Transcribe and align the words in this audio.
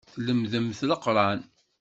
Tlemdemt 0.13 0.79
Leqran. 0.89 1.39